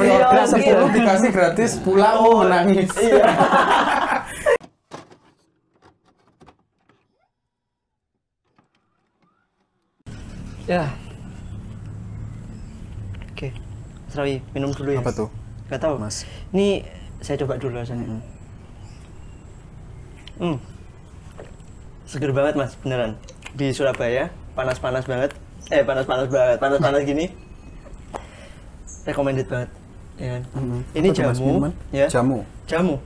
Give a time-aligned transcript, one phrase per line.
[0.00, 0.78] Iya, 10 iya.
[0.88, 2.90] dikasih gratis pulang menangis.
[10.62, 10.78] Iya.
[10.78, 10.84] ya.
[13.34, 13.48] Oke.
[14.06, 15.02] Mas Rawi, minum dulu ya.
[15.02, 15.28] Apa tuh?
[15.68, 15.98] Gak tahu.
[15.98, 16.22] Mas.
[16.54, 16.86] Ini
[17.18, 18.22] saya coba dulu rasanya.
[20.38, 20.58] Hmm.
[22.06, 23.18] Seger banget mas, beneran.
[23.54, 25.34] Di Surabaya, panas-panas banget.
[25.70, 26.56] Eh, panas-panas banget.
[26.58, 27.30] Panas-panas gini.
[29.06, 29.81] Recommended banget.
[30.16, 30.42] Ya kan?
[30.92, 31.44] Ini Apa jamu.
[31.46, 31.72] minuman?
[31.90, 32.06] Ya.
[32.06, 32.38] Jamu.
[32.66, 32.96] Jamu.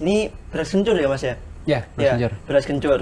[0.00, 0.16] Ini
[0.48, 1.34] beras kencur ya mas ya?
[1.68, 2.32] Ya, Ya, messenger.
[2.48, 2.98] beras kencur.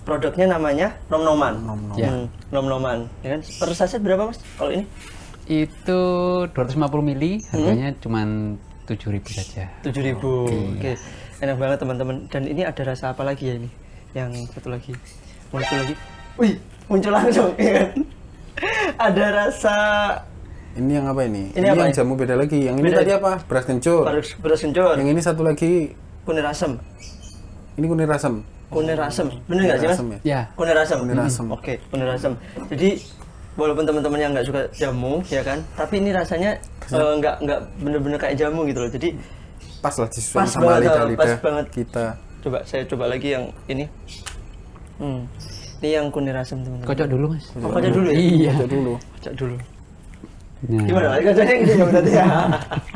[0.00, 1.54] Produknya namanya Nom-Noman.
[1.60, 1.96] Nom-Noman.
[2.00, 2.08] Ya.
[2.08, 2.98] Hmm, Nom-Noman.
[3.20, 3.40] Ya kan?
[3.44, 4.40] Per saset berapa mas?
[4.56, 4.84] Kalau ini?
[5.44, 6.00] Itu
[6.50, 8.56] 250 mili, harganya cuman
[8.88, 9.64] 7000 saja.
[9.84, 10.16] 7000
[10.78, 10.92] Oke.
[11.40, 12.16] Enak banget teman-teman.
[12.26, 13.68] Dan ini ada rasa apa lagi ya ini?
[14.16, 14.96] Yang satu lagi.
[15.52, 15.94] Muncul lagi.
[16.38, 16.54] Wih,
[16.86, 17.90] muncul langsung ya kan?
[19.00, 19.74] ada rasa
[20.70, 21.50] Ini yang apa ini?
[21.50, 21.98] Ini Ini, apa yang ini?
[21.98, 22.58] jamu beda lagi.
[22.62, 22.98] Yang ini Beda.
[23.02, 23.32] tadi apa?
[23.42, 24.02] Beras kencur.
[24.02, 25.72] beras, beras kencur, Yang ini satu lagi
[26.22, 26.78] kunir asem.
[27.74, 28.34] ini kunir asam.
[28.68, 29.26] Kunir asem.
[29.44, 29.98] Bener nggak sih mas?
[29.98, 30.18] ya?
[30.22, 30.98] Ya, Kunir asem.
[31.00, 31.46] Kunir asem.
[31.50, 32.32] Oke, kunir asem.
[32.68, 33.02] Jadi
[33.58, 36.54] walaupun teman-teman yang nggak suka jamu ya kan, tapi ini rasanya
[36.86, 38.90] eh, nggak nggak bener-bener kayak jamu gitu loh.
[38.90, 39.18] Jadi
[39.80, 41.66] Pas lah disesuaikan Pas sama banget, lidah-lidah pas banget.
[41.72, 42.04] kita.
[42.40, 43.84] coba saya coba lagi yang ini.
[44.96, 45.24] Hmm.
[45.80, 46.86] Ini yang kunir asem teman-teman.
[46.86, 47.44] kocok dulu mas.
[47.56, 48.16] Oh, kocok dulu ya?
[48.16, 48.52] Iya.
[48.54, 48.92] Coba dulu.
[49.18, 49.56] Kocok dulu.
[50.60, 51.16] Nah, Gimana?
[51.16, 52.26] Kocoknya gitu ya berarti ya.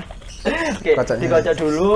[0.77, 1.21] Oke, Kocoknya.
[1.23, 1.93] dikocok dulu.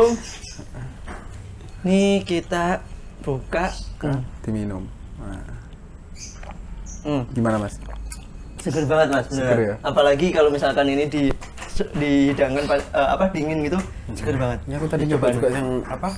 [1.84, 2.80] Nih kita
[3.20, 3.68] buka.
[4.00, 4.22] Hmm.
[4.40, 4.84] Diminum.
[5.18, 5.44] Nah,
[6.98, 7.22] Hmm.
[7.30, 7.76] gimana mas?
[8.58, 9.26] Seger banget mas.
[9.28, 9.74] Seger ya?
[9.80, 11.22] Apalagi kalau misalkan ini di
[11.94, 12.80] dihidangkan eh,
[13.14, 13.78] apa dingin gitu,
[14.10, 14.58] seger banget.
[14.66, 16.08] Ini aku tadi Ini coba juga yang apa?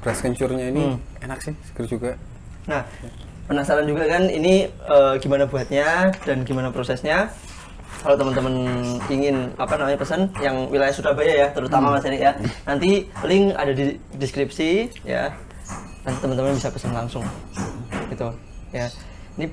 [0.00, 0.98] Beras kencurnya ini Hmm.
[1.20, 2.10] enak sih, seger juga.
[2.64, 2.80] Nah,
[3.44, 7.28] penasaran juga kan ini eh, gimana buatnya dan gimana prosesnya?
[8.02, 8.54] Kalau teman-teman
[9.08, 12.32] ingin apa namanya pesan yang wilayah Surabaya ya, terutama Mas Erik ya.
[12.68, 15.32] Nanti link ada di deskripsi ya.
[16.06, 17.24] Nanti teman-teman bisa pesan langsung.
[18.12, 18.28] Gitu
[18.74, 18.86] ya.
[19.36, 19.46] Ini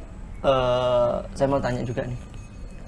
[0.43, 2.32] eh, saya mau tanya juga nih.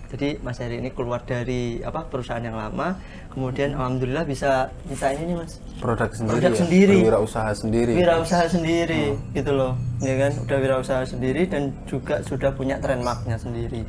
[0.06, 2.96] Jadi Mas Heri ini keluar dari apa perusahaan yang lama,
[3.34, 5.58] kemudian alhamdulillah bisa minta ini nih Mas.
[5.82, 6.32] Produk sendiri.
[6.32, 6.60] Produk ya?
[6.62, 6.96] sendiri.
[7.02, 7.92] Berwirausaha sendiri.
[7.94, 10.32] Wirausaha sendiri gitu loh, ya kan?
[10.46, 13.82] Udah wirausaha sendiri dan juga sudah punya trademarknya sendiri.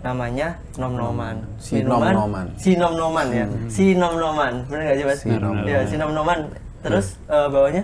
[0.00, 1.36] Namanya Nom Noman.
[1.58, 2.46] Si Minuman- Nom-Noman.
[2.56, 3.46] Si Nom Noman ya.
[3.68, 4.52] Si Nom Noman.
[4.66, 5.18] Benar nggak sih Mas?
[5.20, 6.38] Si Nom Ya, si Nom Noman.
[6.80, 7.82] Terus eh, bawahnya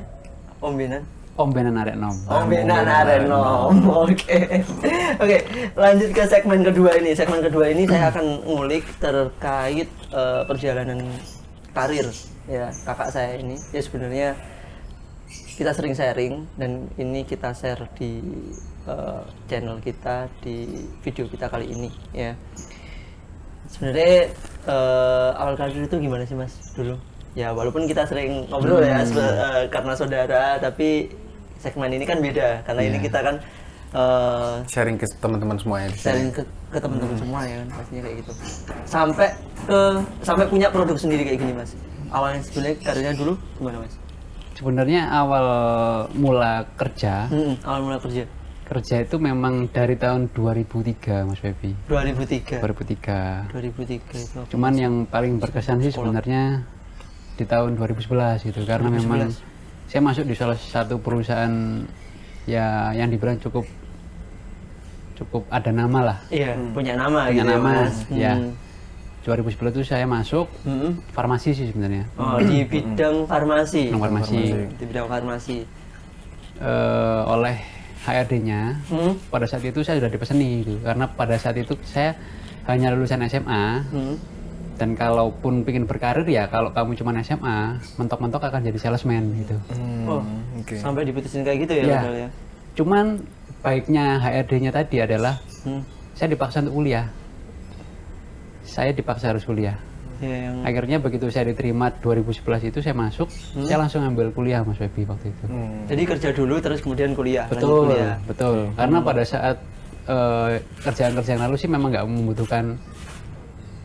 [0.63, 1.03] Ombinan.
[1.35, 2.15] Ombenan arek nom.
[2.27, 3.75] Ombinan Arenom.
[4.07, 4.63] Oke.
[5.19, 5.39] Oke,
[5.75, 7.11] lanjut ke segmen kedua ini.
[7.13, 11.03] Segmen kedua ini saya akan ngulik terkait eh, perjalanan
[11.75, 12.07] karir
[12.47, 13.59] ya kakak saya ini.
[13.75, 14.29] Ya sebenarnya
[15.55, 18.23] kita sering sharing dan ini kita share di
[18.87, 22.39] eh, channel kita di video kita kali ini ya.
[23.67, 24.31] Sebenarnya
[24.71, 26.95] eh, awal karir itu gimana sih mas dulu?
[27.35, 29.11] Ya walaupun kita sering ngobrol ya Hmm.
[29.11, 31.11] sebe- eh, karena saudara, tapi
[31.65, 33.05] segmen ini kan beda karena ini Iya.
[33.05, 33.37] kita kan
[33.93, 36.05] eh, Sharing ke teman-teman semuanya di sini.
[36.05, 38.33] sharing ke, ke teman-teman semua ya kan pastinya kayak gitu.
[38.85, 39.29] Sampai
[39.63, 39.79] ke
[40.21, 41.73] sampai punya produk sendiri kayak gini mas.
[42.11, 43.95] Awalnya sebenarnya karirnya dulu gimana mas?
[44.55, 45.47] Sebenarnya awal
[46.13, 48.25] mula kerja, Hmm, awal mulai kerja
[48.65, 51.77] kerja itu memang dari tahun 2003 Mas Febi.
[51.85, 52.59] 2003.
[52.59, 53.53] 2003.
[53.53, 54.41] 2003 itu.
[54.49, 56.65] Cuman yang paling berkesan sih sebenarnya
[57.37, 59.29] di tahun 2011 gitu karena memang
[59.95, 61.55] saya masuk di salah satu perusahaan
[62.51, 63.63] ya yang dibilang cukup
[65.15, 67.95] cukup ada nama lah Iya, punya nama punya gitu nama ya, Mas.
[68.11, 68.51] ya Hmm.
[69.23, 70.99] 2011 itu saya masuk Hmm.
[71.15, 73.87] farmasi sih sebenarnya Oh, di bidang farmasi.
[73.87, 74.37] Bidang farmasi.
[74.75, 75.59] Di bidang farmasi.
[76.59, 77.55] Eh, oleh
[78.03, 79.15] HRD-nya Hmm.
[79.31, 82.19] pada saat itu saya sudah dipeseni gitu karena pada saat itu saya
[82.67, 84.19] hanya lulusan SMA Hmm.
[84.75, 87.59] Dan kalaupun ingin berkarir ya kalau kamu cuma SMA
[87.95, 89.57] mentok-mentok akan jadi salesman gitu
[90.05, 90.21] Oh,
[90.57, 90.75] oke.
[90.75, 92.01] sampai diputusin kayak gitu ya, Iya.
[92.21, 92.29] ya.
[92.75, 93.23] cuman
[93.61, 95.81] baiknya HRD-nya tadi adalah Hmm.
[96.13, 97.07] saya dipaksa untuk kuliah
[98.63, 99.77] saya dipaksa harus kuliah
[100.23, 103.27] Ya, yang akhirnya begitu saya diterima 2011 itu saya masuk
[103.59, 105.45] saya langsung ambil kuliah Mas Febi waktu itu
[105.85, 107.45] jadi kerja dulu terus kemudian kuliah.
[107.47, 108.15] betul kuliah.
[108.25, 109.57] betul karena pada saat
[110.05, 112.79] eh, kerjaan-kerjaan lalu sih memang nggak membutuhkan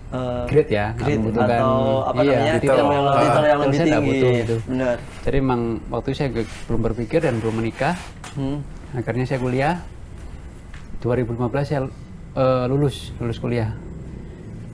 [0.09, 2.73] Eh, grade ya grade membutuhkan atau apa iya, namanya titel.
[2.73, 4.09] titel yang, Ah, titel yang titel lebih tinggi.
[4.09, 4.95] butuh itu Benar.
[5.21, 6.29] jadi memang waktu itu saya
[6.65, 7.94] belum berpikir dan belum menikah
[8.33, 8.57] Hmm.
[8.91, 9.75] akhirnya saya kuliah
[11.00, 11.29] 2015
[11.63, 11.81] saya
[12.31, 13.69] eh, lulus lulus kuliah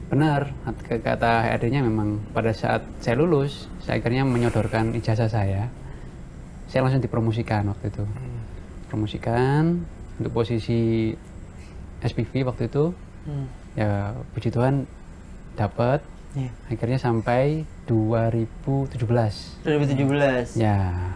[0.05, 0.55] benar
[0.85, 5.67] kata HRD-nya memang pada saat saya lulus saya akhirnya menyodorkan ijazah saya
[6.65, 8.03] saya langsung dipromosikan waktu itu
[8.85, 9.83] promosikan
[10.15, 11.11] untuk posisi
[11.99, 12.95] SPV waktu itu
[13.25, 13.49] Hmm.
[13.73, 14.85] ya puji Tuhan
[15.55, 16.03] dapat
[16.35, 16.51] Iya.
[16.67, 19.63] Akhirnya sampai 2017.
[19.63, 20.59] 2017.
[20.59, 21.15] Ya.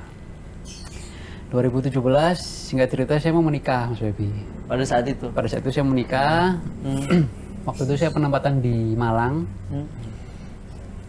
[1.51, 1.91] 2017
[2.39, 4.31] singkat cerita saya mau menikah Mas Baby.
[4.69, 5.27] Pada saat itu.
[5.33, 6.56] Pada saat itu saya menikah.
[6.86, 7.27] Hmm.
[7.68, 9.44] Waktu itu saya penempatan di Malang.
[9.68, 9.88] Hmm.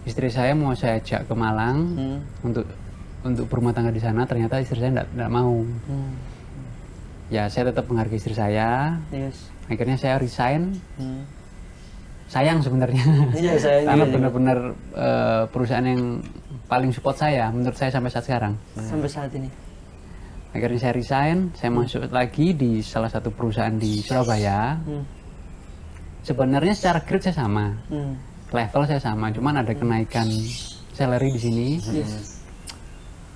[0.02, 2.18] Istri saya mau saya ajak ke Malang Hmm.
[2.42, 2.66] untuk
[3.22, 4.26] untuk berumah tangga di sana.
[4.26, 5.60] Ternyata istri saya tidak mau.
[5.62, 6.12] Hmm.
[7.30, 8.98] Ya saya tetap menghargai istri saya.
[9.14, 9.54] Yes.
[9.70, 10.82] Akhirnya saya resign.
[10.98, 11.22] Hmm.
[12.30, 13.02] Sayang sebenarnya.
[13.34, 14.14] Iya, saya Karena juga.
[14.14, 14.58] benar-benar
[14.94, 16.22] eh, perusahaan yang
[16.70, 18.54] paling support saya menurut saya sampai saat sekarang.
[18.78, 19.50] Sampai saat ini.
[20.50, 24.78] Akhirnya saya resign, saya masuk lagi di salah satu perusahaan di Surabaya.
[24.78, 25.02] Hmm.
[26.22, 28.14] Sebenarnya secara grade saya sama, Hmm.
[28.50, 30.26] level saya sama, cuman ada kenaikan
[30.94, 31.68] salary di sini.
[31.82, 32.38] Yes.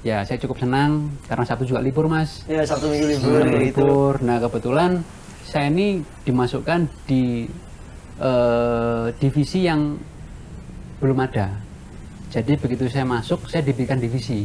[0.05, 2.45] Ya saya cukup senang karena Sabtu juga libur mas.
[2.45, 3.79] Ya Sabtu Minggu libur Libur, kayak gitu.
[3.81, 4.15] libur.
[4.21, 4.91] Nah kebetulan
[5.43, 5.89] saya ini
[6.23, 7.49] dimasukkan di
[8.19, 9.99] eh, divisi yang
[10.99, 11.51] belum ada.
[12.31, 14.43] Jadi begitu saya masuk, saya diberikan divisi.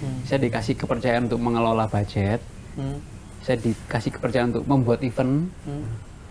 [0.00, 0.20] Hmm.
[0.24, 2.40] Saya dikasih kepercayaan untuk mengelola budget.
[2.76, 3.00] Hmm.
[3.40, 5.48] Saya dikasih kepercayaan untuk membuat event.
[5.64, 5.84] Hmm.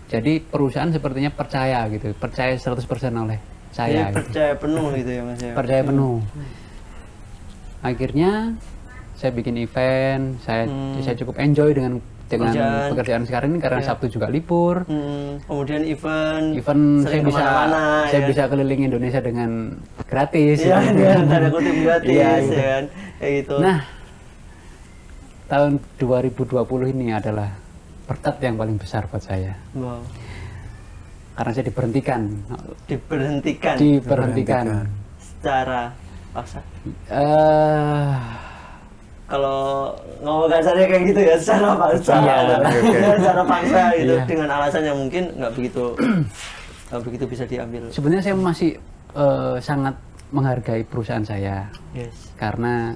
[0.06, 2.78] Jadi perusahaan sepertinya percaya gitu, percaya 100%
[3.16, 4.02] oleh Jadi saya.
[4.06, 4.16] gitu.
[4.22, 5.52] percaya penuh gitu ya Mas ya.
[5.54, 6.16] Percaya penuh.
[7.82, 8.32] Akhirnya
[9.16, 11.02] saya bikin event, saya Hmm.
[11.02, 12.88] saya cukup enjoy dengan dengan Pekerjaan.
[12.90, 13.86] pekerjaan sekarang ini karena Iya.
[13.86, 14.82] Sabtu juga libur.
[14.84, 15.38] Hmm.
[15.42, 16.46] Kemudian event.
[16.54, 18.26] Event saya bisa ke mana-mana, saya ya.
[18.26, 19.50] bisa keliling Indonesia dengan
[20.04, 20.58] gratis.
[20.58, 20.98] Iya, gitu.
[20.98, 22.54] iya, tanda kutip gratis Iya, ya gitu.
[22.58, 22.84] kan.
[23.16, 23.56] Kayak gitu.
[23.58, 23.78] Nah,
[25.46, 26.58] tahun 2020
[26.90, 27.50] ini adalah
[28.04, 29.54] berkat yang paling besar buat saya.
[29.72, 30.02] wow.
[31.32, 32.20] Karena saya diberhentikan.
[32.86, 34.66] Diberhentikan Diberhentikan.
[35.20, 35.92] secara
[36.32, 36.64] paksa.
[37.06, 38.14] Eh,
[39.26, 39.90] Kalau
[40.20, 42.14] ngomong kasarnya kayak gitu ya secara paksa.
[42.16, 42.98] Iya, oke, oke.
[43.18, 44.24] secara paksa gitu Iya.
[44.24, 45.84] dengan alasan yang mungkin nggak begitu
[46.88, 47.82] nggak begitu bisa diambil.
[47.90, 48.70] sebenarnya saya masih
[49.12, 49.98] eh, sangat
[50.30, 52.14] menghargai perusahaan saya Yes.
[52.34, 52.94] karena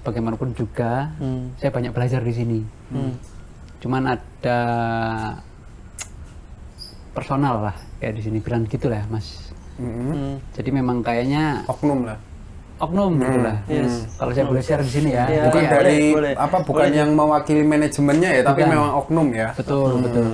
[0.00, 1.54] bagaimanapun juga Hmm.
[1.56, 2.58] saya banyak belajar di sini.
[2.90, 3.14] Hmm.
[3.78, 4.60] Cuman ada
[7.10, 9.50] personal lah kayak di sini bilang gitu lah mas.
[9.76, 10.10] Mm-mm.
[10.10, 10.34] Hmm.
[10.52, 12.18] Jadi memang kayaknya Oknum lah.
[12.80, 13.56] Oknum gitu lah.
[13.66, 14.08] Yes.
[14.16, 15.24] Kalau saya boleh share di sini ya.
[15.24, 16.32] Jadi Bukan ya, dari boleh.
[16.34, 16.96] apa bukan Boleh.
[16.96, 18.72] yang mewakili manajemennya ya, tapi Bukan.
[18.72, 19.48] memang oknum ya.
[19.52, 20.28] betul betul.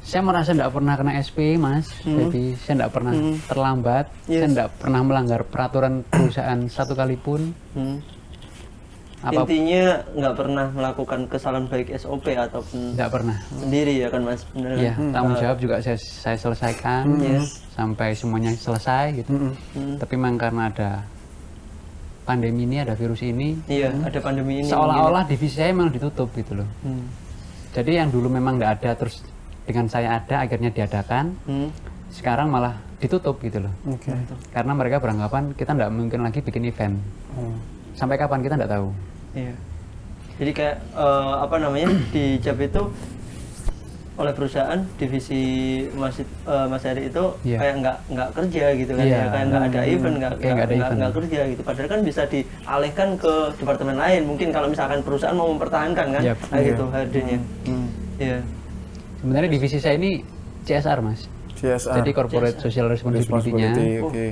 [0.00, 3.12] Saya merasa tidak pernah kena SP mas, jadi saya tidak pernah
[3.42, 4.50] terlambat, saya Yes.
[4.50, 7.40] tidak pernah melanggar peraturan perusahaan satu kali pun.
[7.72, 7.98] Hmm.
[9.24, 13.36] Apa Intinya nggak pernah melakukan kesalahan baik SOP ataupun tidak pernah.
[13.56, 14.44] sendiri ya kan Mas?
[14.52, 14.84] Benar kan?
[14.84, 17.64] Iya, tanggung jawab juga saya, saya selesaikan Yes.
[17.72, 19.32] sampai semuanya selesai gitu.
[19.32, 19.96] Hmm.
[19.96, 20.90] Tapi memang karena ada
[22.24, 24.68] pandemi ini, ada virus ini, Iya, ada pandemi ini.
[24.68, 26.68] seolah-olah divisi saya memang ditutup gitu loh.
[26.82, 27.04] Hmm.
[27.76, 29.20] Jadi yang dulu memang tidak ada, terus
[29.68, 31.36] dengan saya ada, akhirnya diadakan.
[31.44, 31.68] Hmm.
[32.08, 33.72] Sekarang malah ditutup gitu loh.
[33.90, 34.14] Oke.
[34.54, 36.96] Karena mereka beranggapan kita tidak mungkin lagi bikin event.
[37.36, 37.52] Oh.
[37.92, 38.88] Sampai kapan kita tidak tahu.
[39.34, 39.54] Iya.
[40.34, 42.82] Jadi kayak eh, apa namanya di Jab itu
[44.14, 45.42] oleh perusahaan divisi
[45.90, 47.58] Mas eh, Mas Heri itu Iya.
[47.58, 49.18] kayak nggak nggak kerja gitu kan Iya.
[49.18, 53.08] ya kayak nggak ada event nggak nggak ada nggak kerja gitu padahal kan bisa dialihkan
[53.18, 56.38] ke departemen lain mungkin kalau misalkan perusahaan mau mempertahankan kan Yap.
[56.46, 57.88] kayak gitu HRD-nya Hmm.
[58.22, 58.38] iya
[59.18, 60.20] Sebenarnya divisi saya ini
[60.68, 61.24] CSR mas.
[61.56, 61.96] CSR.
[62.04, 63.72] Jadi corporate social responsibility-nya.
[63.72, 64.26] Responsibility, Oke.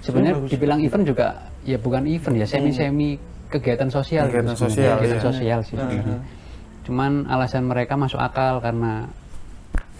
[0.00, 1.28] Sebenarnya dibilang event juga
[1.60, 3.20] ya bukan event ya semi-semi
[3.52, 4.32] kegiatan sosial.
[4.32, 4.96] Kegiatan gitu sosial.
[4.96, 5.28] Kegiatan iya.
[5.28, 6.18] sosial sih sebenarnya.
[6.88, 9.12] Cuman alasan mereka masuk akal karena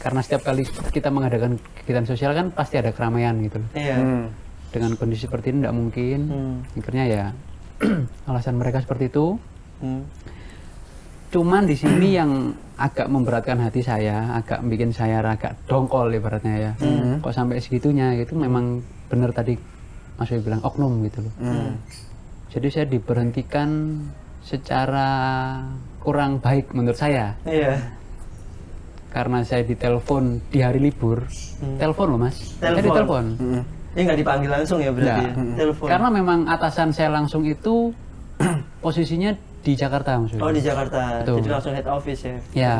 [0.00, 3.60] karena setiap kali kita mengadakan kegiatan sosial kan pasti ada keramaian gitu.
[3.60, 3.70] loh.
[3.76, 4.32] iya Hmm.
[4.70, 6.18] Dengan kondisi seperti ini tidak mungkin.
[6.26, 6.56] Hmm.
[6.80, 7.24] Akhirnya ya
[8.30, 9.36] alasan mereka seperti itu.
[9.84, 10.02] Hmm.
[11.30, 16.72] Cuman di sini yang agak memberatkan hati saya, agak bikin saya agak dongkol ibaratnya ya.
[17.20, 18.80] Kok sampai segitunya gitu memang
[19.12, 19.52] benar tadi
[20.16, 21.34] Mas Wei bilang oknum gitu loh.
[21.44, 21.76] Hmm.
[22.50, 24.00] Jadi saya diberhentikan
[24.40, 25.08] secara
[26.00, 27.76] kurang baik menurut saya iya
[29.10, 31.26] karena saya ditelepon di hari libur.
[31.76, 32.36] Telepon loh Mas.
[32.56, 32.84] Saya Telepon.
[32.86, 33.24] ditelepon.
[33.36, 33.62] Hmm.
[33.90, 35.32] ini nggak dipanggil langsung ya berarti ya?
[35.56, 37.90] telepon Karena memang atasan saya langsung itu
[38.80, 40.38] posisinya di Jakarta Wei.
[40.38, 41.36] oh di Jakarta Betul.
[41.36, 42.74] jadi langsung head office ya Ya.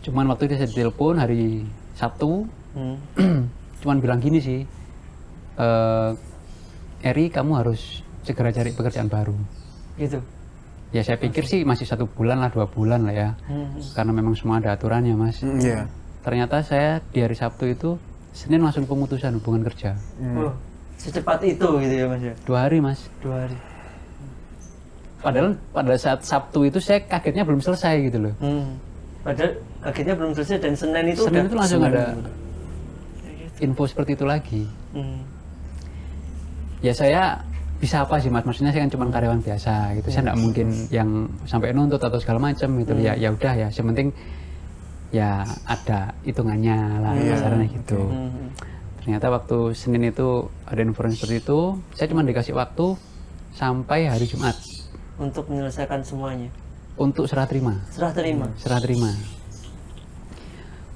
[0.00, 2.96] Cuman waktu itu saya ditelepon hari Sabtu, Hmm.
[3.80, 4.62] cuman bilang gini sih,
[5.56, 6.10] eh
[7.00, 9.32] Eri kamu harus segera cari pekerjaan baru.
[9.96, 10.18] gitu
[10.90, 13.78] Ya saya pikir sih masih satu bulan lah, dua bulan lah ya, Hmm.
[13.94, 15.38] karena memang semua ada aturannya mas.
[15.38, 15.86] Hmm, Iya.
[16.20, 17.94] Ternyata saya di hari Sabtu itu
[18.30, 19.94] Senin langsung pemutusan hubungan kerja,
[20.36, 20.50] Oh,
[20.96, 23.06] secepat itu gitu ya mas ya dua hari mas.
[23.18, 23.56] dua hari
[25.20, 28.34] Padahal pada saat Sabtu itu saya kagetnya belum selesai gitu loh.
[28.38, 28.68] hmm.
[29.20, 32.04] padahal akhirnya belum selesai dan Senin itu Senin udah itu langsung ada
[33.58, 34.62] info seperti itu lagi.
[34.90, 35.20] Hmm.
[36.80, 37.22] ya saya
[37.80, 38.44] bisa apa sih mas?
[38.44, 40.12] Maksudnya saya kan cuma karyawan biasa gitu.
[40.12, 42.92] Saya nggak mungkin yang sampai nuntut atau segala macam gitu.
[43.00, 43.68] Ya ya udah ya.
[43.72, 44.08] Yang penting
[45.10, 48.00] ya ada hitungannya lah kasarnya gitu.
[48.06, 48.54] Hmm.
[49.02, 51.60] ternyata waktu Senin itu ada informasi seperti itu
[51.96, 52.94] saya cuma dikasih waktu
[53.54, 54.54] sampai hari Jumat.
[55.20, 56.48] Untuk menyelesaikan semuanya.
[57.00, 57.80] untuk serah terima.
[57.88, 58.46] Serah terima.
[58.60, 59.10] serah terima.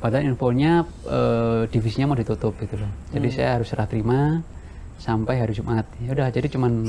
[0.04, 2.92] Padahal infonya eh, divisinya mau ditutup gitu loh.
[3.08, 4.44] Jadi saya harus serah terima
[4.96, 5.84] sampai hari Jumat.
[6.00, 6.86] Ya udah jadi cuman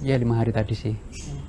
[0.00, 0.94] ya lima hari tadi sih.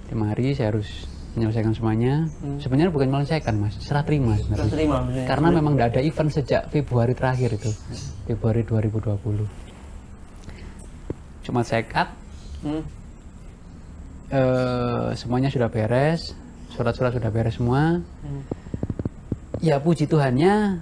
[0.10, 0.88] Lima hari saya harus
[1.36, 2.28] menyelesaikan semuanya.
[2.60, 3.76] Sebenarnya bukan menyelesaikan mas.
[3.80, 5.26] Serah terima Serah terima maksudnya.
[5.28, 7.72] karena memang tidak ada event sejak Februari terakhir itu.
[8.26, 9.48] Februari 2020
[11.46, 12.10] cuma saya cut
[12.66, 12.82] Hmm.
[14.30, 16.34] eh, semuanya sudah beres.
[16.74, 18.02] Surat-surat sudah beres semua.
[18.26, 18.42] Hmm.
[19.62, 20.82] ya puji Tuhannya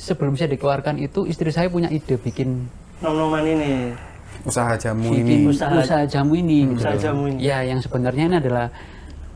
[0.00, 2.68] sebelum saya dikeluarkan itu istri saya punya ide bikin
[3.00, 3.96] Nom-noman ini.
[4.40, 5.36] Usaha jamu bikin ini.
[5.46, 7.38] usaha, Usaha- jamu ini gitu usaha jamu ini.
[7.40, 8.66] ya yang sebenarnya ini adalah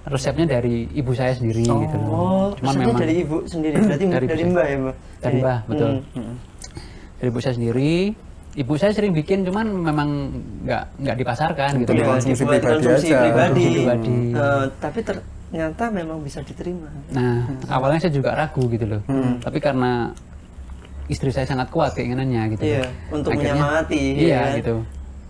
[0.05, 3.75] resepnya dari ibu saya sendiri gitu loh Oh, cuman resepnya memang dari ibu sendiri.
[3.79, 4.97] Berarti Dari dari, mbak ya, mbak?
[5.19, 5.41] dari Ini.
[5.41, 6.35] mbah betul Hmm.
[7.15, 7.95] dari ibu saya sendiri
[8.55, 10.09] ibu saya sering bikin cuman memang
[10.63, 13.19] nggak nggak dipasarkan gitu dikonsumsi Dibuat pribadi konsumsi aja.
[13.21, 13.65] pribadi.
[13.65, 14.17] Konsumsi pribadi.
[14.31, 16.87] Eh, tapi ternyata memang bisa diterima.
[17.11, 19.03] Nah, awalnya saya juga ragu gitu loh.
[19.39, 20.15] Tapi karena
[21.07, 22.65] istri saya sangat kuat keinginannya gitu.
[22.65, 24.59] Iya, untuk Akhirnya- menyemangati, Iya ya kan?
[24.59, 24.75] gitu.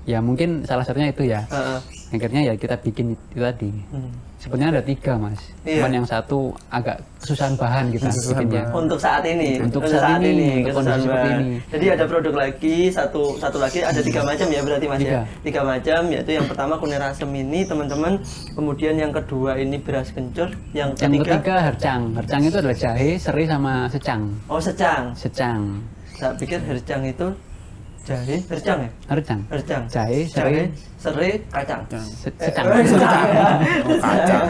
[0.05, 1.49] Ya mungkin salah satunya itu ya.
[1.49, 1.79] Heeh.
[2.13, 3.73] Akhirnya ya kita bikin itu tadi.
[3.91, 4.13] Hmm.
[4.45, 5.41] Sebenarnya ada tiga mas.
[5.65, 5.81] Iya.
[5.81, 8.65] Cuman yang satu agak kesusahan bahan gitu Kesusahan bikinnya.
[8.71, 11.41] Untuk saat ini, Untuk saat ini, untuk kesusahan kondisi seperti bahan.
[11.41, 11.55] ini.
[11.73, 15.11] Jadi ada produk lagi satu satu lagi ada tiga macam ya berarti mas Tiga.
[15.11, 15.23] ya.
[15.41, 18.13] Tiga macam yaitu yang pertama kunir asem ini teman-teman,
[18.53, 22.03] kemudian yang kedua ini beras kencur, yang Yang ketiga, ketiga hercang.
[22.13, 24.23] Hercang itu adalah jahe, serai sama secang.
[24.47, 25.03] oh secang.
[25.17, 25.61] Secang.
[26.15, 27.33] Saya pikir hercang itu
[28.05, 28.91] jahe, hercang ya?
[29.09, 29.41] Hercang.
[29.49, 29.83] Hercang.
[29.87, 30.65] Jahe, serai, Jahe,
[30.99, 31.83] serai, kacang.
[32.05, 32.67] se- Eh, secang.
[32.69, 32.85] eh.
[33.89, 34.45] Oh, kacang.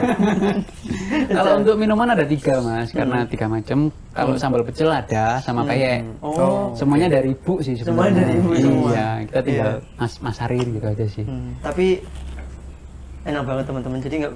[1.30, 3.78] Kalau untuk minuman ada tiga mas, karena tiga macam.
[4.10, 6.02] Kalau sambal pecel ada sama kayak.
[6.18, 6.70] Oh.
[6.72, 7.86] Semuanya dari ibu sih sebenarnya.
[7.86, 8.90] Semuanya dari ibu semua.
[8.90, 9.96] Iya, kita tinggal Iya.
[9.96, 11.24] mas masarin gitu aja sih.
[11.24, 11.86] Hmm, tapi
[13.24, 13.98] enak banget teman-teman.
[13.98, 14.32] Jadi nggak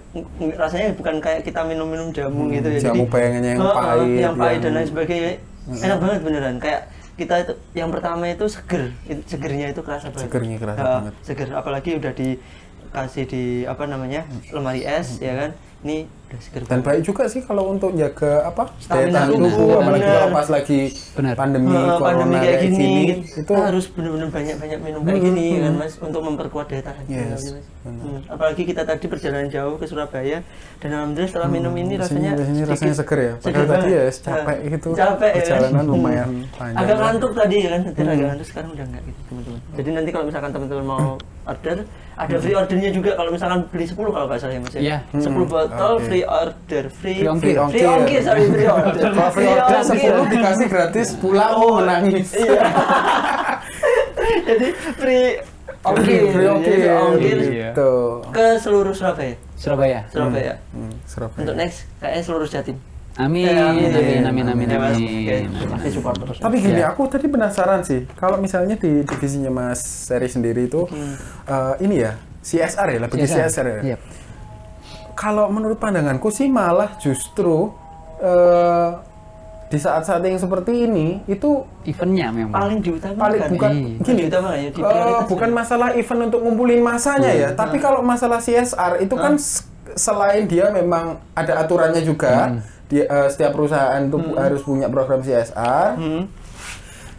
[0.57, 2.81] rasanya bukan kayak kita minum-minum jamu gitu ya.
[2.87, 5.33] jamu Jadi, pengennya yang pahit, yang pahit dan lain sebagainya.
[5.69, 6.57] Enak banget beneran.
[6.57, 6.81] Kayak
[7.19, 8.95] kita itu yang pertama itu seger,
[9.27, 10.31] segernya itu kerasa banget.
[10.31, 11.15] Segernya kerasa Ha, banget.
[11.27, 14.23] Seger, apalagi udah dikasih di apa namanya
[14.55, 15.51] lemari es ya kan.
[15.79, 20.05] Ini udah seger Dan baik juga sih kalau untuk jaga apa daya tahan tubuh, apalagi
[20.05, 20.81] kalau pas lagi
[21.15, 21.35] Benar.
[21.35, 25.73] pandemi Ha, corona pandemi kayak gini, itu kita harus benar-benar banyak-banyak minum kayak gini kan
[25.75, 27.67] mas untuk memperkuat daya tahan tubuh, Yes, mas.
[27.81, 30.39] Hmm, apalagi kita tadi perjalanan jauh ke Surabaya
[30.77, 33.33] dan alhamdulillah setelah minum ini rasanya rasanya, rasanya seger ya.
[33.39, 33.97] seger Padahal tadi banget.
[34.11, 34.89] ya capek Ha, gitu.
[34.93, 35.41] capek ya kan?
[35.41, 35.93] Perjalanan Hmm.
[35.95, 36.77] lumayan panjang.
[36.77, 40.11] agak ngantuk tadi ya kan tadi agak ngantuk sekarang udah enggak gitu teman-teman jadi nanti
[40.11, 41.07] kalau misalkan teman-teman mau
[41.47, 41.79] order
[42.19, 44.99] ada free ordernya juga kalau misalkan beli 10 kalau nggak salah ya mas ya Iya.
[45.15, 46.05] 10 botol Oke.
[46.05, 47.55] free order free Free ongkir.
[47.69, 49.81] free ongkir sorry free order Kalau free order
[50.25, 52.33] 10 dikasih gratis pulang Oh, menangis.
[52.33, 52.61] Iya.
[54.45, 55.27] Jadi free
[55.81, 56.21] ongkir.
[56.31, 56.79] Free ongkir.
[56.91, 57.71] Ongkir Iya.
[57.71, 57.93] Gitu.
[58.29, 59.37] ke seluruh Surabaya.
[59.55, 60.01] Surabaya.
[60.09, 60.55] Surabaya.
[60.71, 61.39] Hmm, Surabaya.
[61.39, 62.79] Untuk next kayaknya seluruh Jatim.
[63.19, 64.69] Amin, Ya, amin, amin, amin, amin.
[64.71, 66.39] Terus.
[66.39, 66.95] Tapi gini, Ya.
[66.95, 68.07] aku tadi penasaran sih.
[68.15, 70.87] Kalau misalnya di divisinya Mas Seri sendiri itu
[71.45, 73.81] eh, ini ya CSR ya, lebih ke CSR ya.
[73.83, 73.97] Iya.
[75.19, 77.75] Kalau menurut pandanganku sih malah justru
[78.19, 78.91] eh,
[79.67, 82.55] di saat-saat yang seperti ini itu Eventnya memang.
[82.55, 83.21] paling diutamakan.
[83.21, 83.97] paling bukan Iya.
[84.01, 85.29] gini diutamakan ya, diprioritaskan.
[85.29, 90.47] bukan masalah event untuk ngumpulin masanya ya tapi kalau masalah CSR itu kan s- selain
[90.47, 92.57] dia memang ada aturannya juga
[92.87, 96.23] dia eh, setiap perusahaan itu harus punya program CSR Hmm.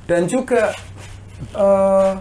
[0.05, 0.73] dan juga
[1.53, 2.11] eh,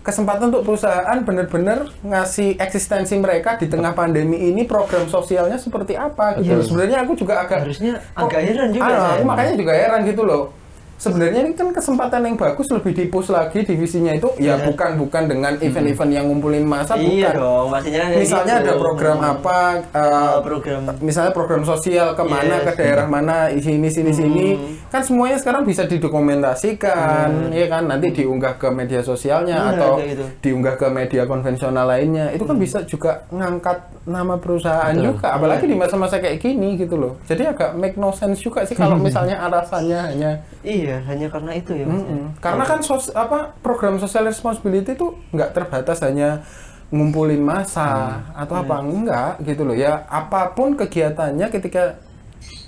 [0.00, 6.40] kesempatan untuk perusahaan benar-benar ngasih eksistensi mereka di tengah pandemi ini program sosialnya seperti apa
[6.40, 6.60] gitu.
[6.64, 10.59] Sebenarnya aku juga agak Harusnya agak heran juga Ah, aku makanya juga heran gitu loh.
[11.00, 14.68] Sebenarnya ini kan kesempatan yang bagus lebih dipus lagi divisinya itu ya Iya.
[14.68, 17.40] bukan bukan dengan event-event yang ngumpulin masa Iya bukan.
[17.40, 18.62] dong, pastinya kayak Misalnya gitu.
[18.62, 22.64] ada program apa eh, Oh, program misalnya program sosial ke mana Yes.
[22.66, 24.46] ke daerah mana sini sini sini
[24.86, 30.24] kan semuanya sekarang bisa didokumentasikan ya kan nanti diunggah ke media sosialnya Benar, atau gitu.
[30.42, 35.14] diunggah ke media konvensional lainnya itu kan bisa juga ngangkat nama perusahaan Betul.
[35.14, 38.74] juga apalagi di masa-masa kayak gini gitu loh jadi agak make no sense juga sih
[38.74, 41.86] kalau misalnya alasannya hanya Iya, hanya karena itu ya.
[41.86, 42.02] Mas.
[42.02, 42.22] Mm-mm.
[42.36, 46.42] karena kan sos, apa program social responsibility itu nggak terbatas hanya
[46.90, 52.02] ngumpulin masa atau apa enggak gitu loh ya apa pun kegiatannya ketika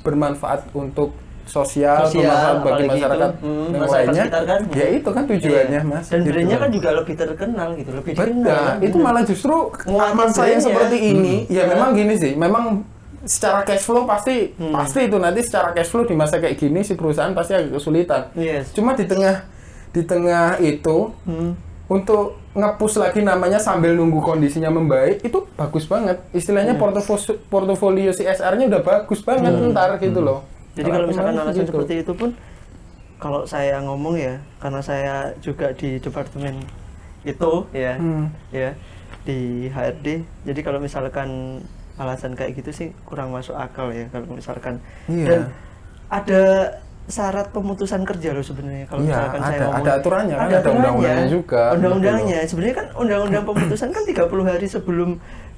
[0.00, 1.10] bermanfaat untuk
[1.44, 3.40] sosial, Sosial, bermanfaat bagi masyarakat itu.
[3.40, 4.24] Hmm, yang masyarakat lainnya.
[4.42, 4.60] kan.
[4.72, 5.80] Ya itu kan tujuannya, Iya.
[5.84, 6.06] Mas.
[6.06, 6.30] Dan Gitu.
[6.30, 8.36] brandnya kan juga lebih terkenal gitu, lebih dikenal.
[8.38, 8.56] Betul.
[8.56, 8.96] kan, Itu gitu.
[8.98, 10.58] malah justru yang brandnya.
[10.60, 11.70] seperti ini, ya Hmm.
[11.70, 12.64] memang gini sih, memang
[13.22, 14.72] secara cash flow pasti Hmm.
[14.72, 18.22] pasti itu nanti secara cash flow di masa kayak gini si perusahaan pasti agak kesulitan.
[18.34, 18.70] Yes.
[18.72, 19.46] Cuma di tengah
[19.88, 21.54] di tengah itu Hmm.
[21.86, 26.20] untuk ngepush lagi namanya sambil nunggu kondisinya membaik itu bagus banget.
[26.30, 26.80] Istilahnya Iya.
[26.80, 30.44] portofolio portofolio CSR-nya udah bagus banget ntar gitu loh.
[30.72, 31.70] Jadi kalau misalkan alasan gitu.
[31.70, 32.30] seperti itu pun
[33.16, 36.58] kalau saya ngomong ya karena saya juga di departemen
[37.22, 38.32] itu ya Hmm.
[38.50, 38.74] ya
[39.22, 39.38] di
[39.68, 40.06] HRD.
[40.42, 41.60] Jadi kalau misalkan
[41.94, 45.26] alasan kayak gitu sih kurang masuk akal ya kalau misalkan Iya.
[45.28, 45.40] dan
[46.08, 46.42] ada
[47.04, 50.56] syarat pemutusan kerja loh sebenarnya kalau Iya, misalkan saya ada- ngomong ada aturannya kan, ada
[50.56, 50.78] aturannya.
[50.80, 55.10] undang-undangnya juga, undang-undangnya sebenarnya kan undang-undang pemutusan kan 30 hari sebelum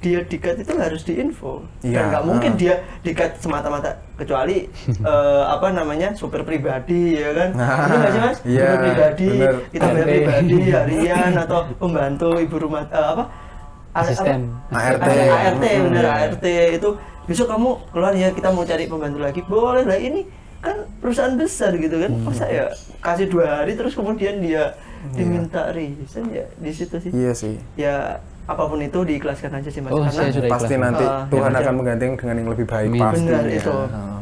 [0.04, 2.58] dia dikat itu harus diinfo Iya, dan nggak mungkin ah.
[2.60, 4.68] dia dikat semata-mata kecuali
[5.10, 9.28] eh, apa namanya super pribadi ya kan Nah, Ini nggak sih mas iya, super pribadi
[9.32, 9.54] bener.
[9.72, 13.24] kita bayar pribadi harian atau pembantu ibu rumah eh, apa
[13.94, 14.50] Asisten.
[14.68, 15.00] ART.
[15.06, 16.18] ART bener Hmm.
[16.20, 16.88] ART itu
[17.24, 20.20] besok kamu keluar ya kita mau cari pembantu lagi boleh lah ini
[20.60, 22.26] kan perusahaan besar gitu kan Hmm.
[22.26, 22.66] masa ya
[22.98, 24.74] kasih dua hari terus kemudian dia
[25.12, 27.54] diminta resign ya di situ sih Iya sih.
[27.76, 30.84] ya apa pun itu diikhlaskan aja sih mas Oh, karena saya sudah Pasti ikhlas.
[30.84, 33.00] nanti Ah, Tuhan ya, akan menggantikan dengan yang lebih baik Amin.
[33.02, 33.24] pasti.
[33.24, 33.72] Benar, itu.
[33.74, 34.20] Heeh.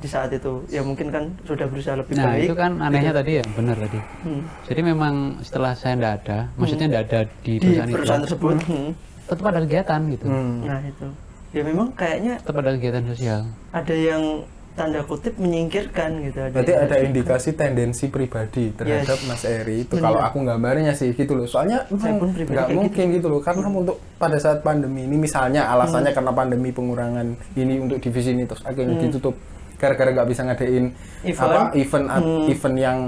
[0.00, 3.32] di saat itu ya mungkin kan sudah berusaha lebih Nah baik itu kan anehnya tadi
[3.36, 4.00] ya, benar tadi.
[4.24, 4.42] Hmm.
[4.64, 8.56] Jadi memang setelah saya tidak ada, maksudnya tidak ada di di perusahaan, perusahaan itu, tersebut
[8.64, 8.90] hmm.
[9.28, 10.56] tetap ada kegiatan gitu, Hmm.
[10.64, 11.06] nah itu
[11.50, 13.40] ya memang kayaknya tetap ada kegiatan sosial.
[13.70, 14.22] ada yang
[14.70, 19.26] tanda kutip menyingkirkan gitu Berarti ada indikasi tendensi pribadi terhadap Yes.
[19.26, 19.94] Mas Eri itu.
[19.94, 20.04] Benar.
[20.06, 21.44] Kalau aku gambarnya sih gitu loh.
[21.44, 23.26] Soalnya Saya memang pun pribadi nggak kayak mungkin gitu.
[23.28, 23.40] loh.
[23.40, 25.74] Karena untuk pada saat pandemi ini misalnya Hmm.
[25.74, 29.34] alasannya karena pandemi pengurangan ini untuk divisi ini terus akhirnya ditutup
[29.76, 30.84] gara-gara nggak bisa ngadain
[31.22, 31.40] Event.
[31.42, 32.44] apa event Hmm.
[32.46, 32.98] event yang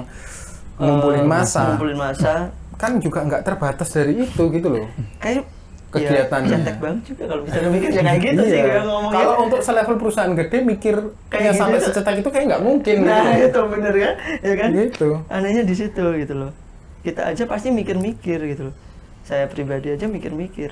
[0.75, 2.33] ngumpulin Eh, masa ngumpulin masa
[2.75, 4.87] kan juga nggak terbatas dari itu gitu loh.
[5.19, 5.45] kayak
[5.93, 6.49] Kegiatannya.
[6.49, 8.65] ya, cetek banget juga kalau bisa mikirnya kayak gitu sih Iya.
[8.65, 11.87] kayak ngomongnya Kalau untuk selevel perusahaan gede mikir Kayak kayak sampai gitu.
[11.87, 13.47] secetak itu kayak nggak mungkin nah gitu.
[13.47, 15.09] itu bener kan ya kan Gitu.
[15.29, 16.51] anehnya di situ gitu loh
[17.03, 18.75] kita aja pasti mikir-mikir gitu loh
[19.23, 20.71] saya pribadi aja mikir-mikir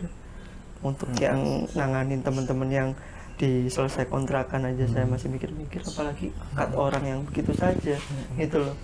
[0.81, 1.21] untuk Hmm.
[1.21, 1.39] yang
[1.71, 2.89] nanganin teman-teman yang
[3.37, 5.13] diselesai kontrakan aja saya Hmm.
[5.13, 7.97] masih mikir-mikir apalagi cut orang yang begitu saja
[8.35, 8.77] gitu loh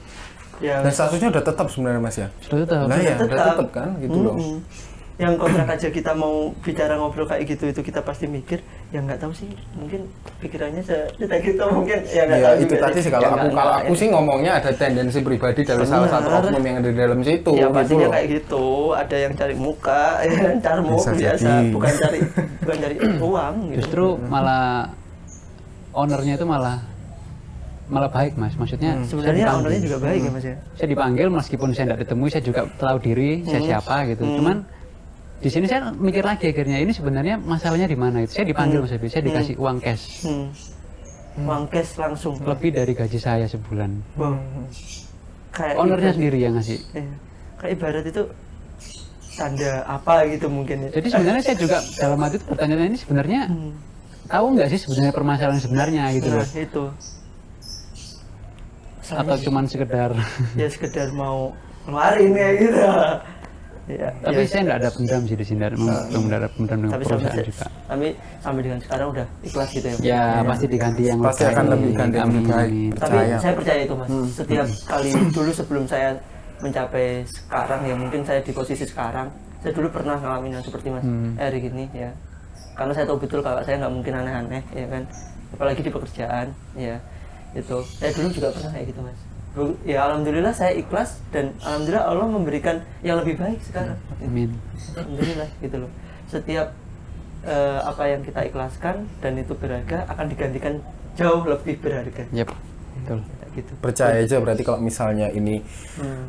[0.57, 2.29] ya Dan statusnya udah tetap sebenarnya Mas ya.
[2.40, 2.85] Sudah tetap.
[2.87, 3.44] Nah ya, udah tetap.
[3.55, 4.35] tetap kan gitu loh.
[5.16, 9.16] Yang kontrak aja kita mau bicara ngobrol kayak gitu itu kita pasti mikir ya nggak
[9.16, 11.16] tahu sih mungkin pikirannya sedetik
[11.50, 14.09] itu mungkin ya nggak Ya tahu itu tadi sih kalau Ya, aku kalau aku sih
[14.09, 16.44] ngomongnya ada tendensi pribadi dari salah satu Benar.
[16.46, 18.12] oknum yang ada di dalam situ ya gitu pastinya loh.
[18.12, 21.72] kayak gitu ada yang cari muka ya carmuk Bisa biasa jadi.
[21.72, 22.18] bukan cari
[22.61, 23.76] bukan cari uang gitu.
[23.79, 24.68] Justru malah
[25.92, 26.76] ownernya itu malah
[27.87, 28.52] malah baik mas.
[28.52, 29.57] Maksudnya saya sebenarnya dipanggil.
[29.57, 32.96] ownernya juga baik ya mas ya Saya dipanggil meskipun saya tidak ditemui, saya juga tahu
[32.98, 33.68] diri saya Hmm.
[33.70, 34.22] siapa gitu.
[34.22, 34.37] Hmm.
[34.37, 34.57] Cuman
[35.37, 38.33] di sini saya mikir lagi akhirnya ini sebenarnya masalahnya di mana itu.
[38.33, 40.46] Saya dipanggil mas Habib, saya dikasih uang cash hmm.
[41.42, 43.90] uang cash langsung lebih dari gaji saya sebulan.
[44.14, 44.40] Wow.
[45.51, 46.79] kayak Ownernya ibarat- sendiri yang ngasih.
[46.90, 47.14] Iya.
[47.57, 48.22] kayak ibarat itu
[49.33, 53.40] tanda apa gitu mungkin ya Jadi sebenarnya saya juga dalam hati itu pertanyaan ini sebenarnya
[53.46, 53.72] Hmm.
[54.27, 56.49] tahu nggak sih sebenarnya permasalahan sebenarnya gitu nah loh.
[56.57, 56.85] itu
[59.07, 60.11] Atau cuman sekedar
[60.57, 61.53] ya sekedar mau
[61.85, 62.81] ngeluarin ya gitu
[63.88, 64.46] ya, tapi ya.
[64.46, 67.66] saya nggak ada pendam sih di sini, belum ada pendam dengan tapi sampai, perusahaan juga.
[67.87, 68.07] tapi
[68.40, 71.90] sampai dengan sekarang udah ikhlas gitu ya Ya pasti diganti yang Pasti lebih akan lebih
[71.92, 72.90] ganti yang lebih baik.
[72.92, 73.37] tapi Percaya.
[73.38, 74.27] saya percaya itu mas Hmm.
[74.29, 76.09] setiap kali dulu sebelum saya
[76.57, 81.03] mencapai sekarang ya mungkin saya di posisi sekarang saya dulu pernah ngalamin yang seperti mas
[81.03, 81.37] Hmm.
[81.37, 82.11] Eri gini ya
[82.72, 85.03] karena saya tahu betul kalau saya nggak mungkin aneh-aneh ya kan
[85.49, 86.96] apalagi di pekerjaan ya
[87.53, 89.18] itu saya dulu juga pernah kayak gitu mas
[89.83, 94.53] ya alhamdulillah saya ikhlas dan alhamdulillah Allah memberikan yang lebih baik sekarang Amin.
[94.92, 95.90] alhamdulillah gitu loh
[96.27, 96.77] setiap
[97.42, 100.75] eh, apa yang kita ikhlaskan dan itu berharga akan digantikan
[101.14, 102.49] jauh lebih berharga Yep.
[102.97, 103.19] Betul.
[103.23, 105.64] Kayak gitu percaya aja berarti kalau misalnya ini
[105.95, 106.29] Hmm.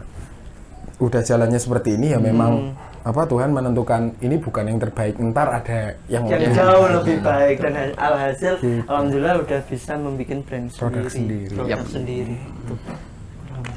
[1.00, 2.86] udah jalannya seperti ini ya memang Hmm.
[3.04, 7.56] apa Tuhan menentukan ini bukan yang terbaik ntar ada yang yang lebih jauh lebih baik
[7.58, 8.84] dan ha- alhasil Gitu.
[8.84, 11.56] alhamdulillah udah bisa membuat brand Produk sendiri sendiri.
[11.56, 11.88] produk Yap.
[11.88, 12.74] sendiri Itu.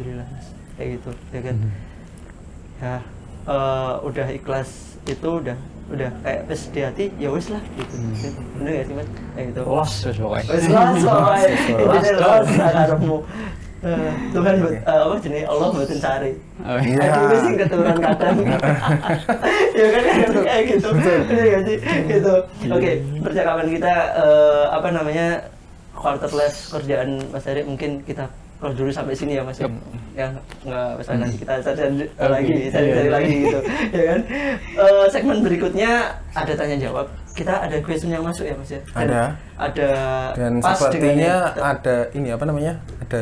[0.00, 0.46] Alhamdulillah Mas.
[0.74, 1.72] kayak gitu ya kan Hmm.
[2.80, 2.94] ya
[3.46, 4.70] eh, udah ikhlas
[5.04, 5.56] itu udah
[5.90, 8.14] udah kayak wes di hati ya wes lah gitu Hmm.
[8.56, 10.46] bener gak sih mas kayak gitu Los terus pokoknya.
[10.46, 12.48] wes los pokoknya Los.
[12.48, 13.18] karepmu
[13.80, 13.96] Eh,
[14.30, 17.00] Tuhan buat eh, apa jenis Allah buatin cari Oh, iya.
[17.16, 18.36] Aku sih keturunan kadang.
[19.72, 20.04] ya kan
[20.44, 20.88] kayak gitu.
[20.92, 21.76] Iya nggak sih?
[22.06, 22.34] Gitu.
[22.68, 23.94] Oke, percakapan kita
[24.70, 25.26] apa namanya
[25.96, 28.28] quarterless kerjaan Mas Heri mungkin kita
[28.60, 29.66] kalau dulu sampai sini ya Mas ya.
[30.12, 30.26] Ya
[30.60, 33.58] nggak usah nanti kita cari lagi, cari-cari Iya, lagi gitu.
[33.96, 34.20] ya kan?
[34.76, 35.90] Eh, segmen berikutnya
[36.30, 37.06] ada tanya jawab.
[37.30, 38.80] Kita ada question yang masuk ya Mas ya.
[38.84, 39.22] Dan Ada.
[39.56, 39.90] Ada
[40.34, 42.72] Dan pas sepertinya dengan ada ini apa namanya?
[43.00, 43.20] Ada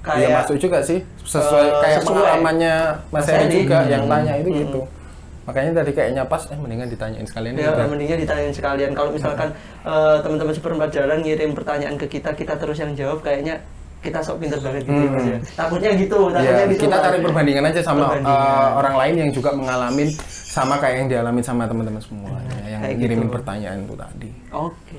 [0.00, 2.08] Kayak- ya masuk juga sih sesuai Eh, kayak sesuai.
[2.10, 2.74] pengalamannya
[3.10, 3.62] Mas Heri.
[3.62, 3.90] juga Hmm.
[3.90, 4.60] yang tanya itu Hmm.
[4.60, 4.80] gitu.
[5.40, 7.86] Makanya tadi kayaknya pas eh mendingan ditanyain sekalian Ya, udah.
[7.86, 8.90] mendingnya ditanyain sekalian.
[8.90, 9.48] Kalau misalkan
[9.80, 13.60] eh, teman-teman seperempat jalan ngirim pertanyaan ke kita, kita terus yang jawab, kayaknya
[14.00, 15.28] kita sok pinter banget gitu Hmm.
[15.28, 15.38] Ya.
[15.54, 16.80] Takutnya gitu, takutnya Ya, gitu.
[16.82, 18.32] kita cari perbandingan aja sama Perbandingan.
[18.32, 22.32] uh, orang lain yang juga mengalami sama kayak yang dialami sama teman-teman semua
[22.64, 23.34] ya, yang ngirimin gitu.
[23.36, 24.28] pertanyaan itu tadi.
[24.50, 24.98] Oke.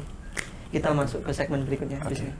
[0.69, 2.33] Kita masuk ke segmen berikutnya di sini.